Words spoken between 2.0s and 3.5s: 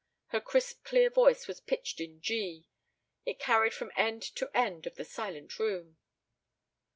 in G. It